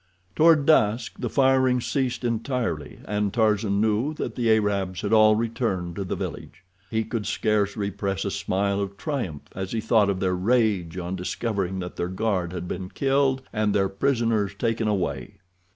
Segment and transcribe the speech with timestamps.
[0.35, 5.95] Toward dusk the firing ceased entirely, and Tarzan knew that the Arabs had all returned
[5.95, 6.63] to the village.
[6.89, 11.15] He could scarce repress a smile of triumph as he thought of their rage on
[11.15, 15.33] discovering that their guard had been killed and their prisoners taken away.